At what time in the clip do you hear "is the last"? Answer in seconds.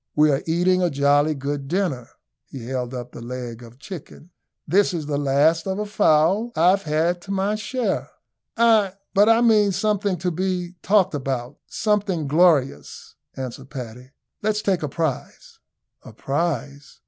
4.95-5.67